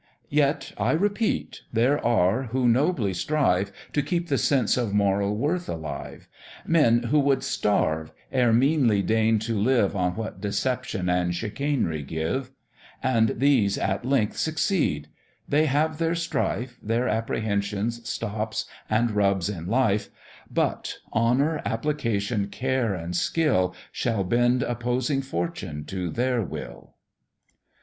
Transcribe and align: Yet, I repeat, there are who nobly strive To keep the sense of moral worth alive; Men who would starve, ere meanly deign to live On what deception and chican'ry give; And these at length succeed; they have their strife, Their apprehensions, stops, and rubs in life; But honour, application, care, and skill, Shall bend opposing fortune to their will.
Yet, 0.31 0.71
I 0.79 0.93
repeat, 0.93 1.61
there 1.71 2.03
are 2.03 2.45
who 2.47 2.67
nobly 2.67 3.13
strive 3.13 3.71
To 3.93 4.01
keep 4.01 4.29
the 4.29 4.37
sense 4.39 4.75
of 4.75 4.95
moral 4.95 5.35
worth 5.35 5.69
alive; 5.69 6.27
Men 6.65 7.03
who 7.11 7.19
would 7.19 7.43
starve, 7.43 8.11
ere 8.31 8.51
meanly 8.51 9.03
deign 9.03 9.37
to 9.41 9.55
live 9.55 9.95
On 9.95 10.15
what 10.15 10.41
deception 10.41 11.07
and 11.07 11.33
chican'ry 11.33 12.01
give; 12.01 12.49
And 13.03 13.35
these 13.37 13.77
at 13.77 14.03
length 14.03 14.37
succeed; 14.37 15.07
they 15.47 15.67
have 15.67 15.99
their 15.99 16.15
strife, 16.15 16.79
Their 16.81 17.07
apprehensions, 17.07 18.09
stops, 18.09 18.65
and 18.89 19.11
rubs 19.11 19.49
in 19.49 19.67
life; 19.67 20.09
But 20.49 20.97
honour, 21.13 21.61
application, 21.63 22.47
care, 22.47 22.95
and 22.95 23.15
skill, 23.15 23.75
Shall 23.91 24.23
bend 24.23 24.63
opposing 24.63 25.21
fortune 25.21 25.85
to 25.85 26.09
their 26.09 26.41
will. 26.41 26.95